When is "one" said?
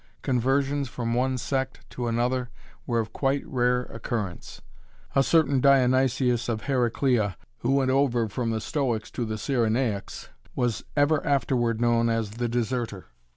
1.13-1.37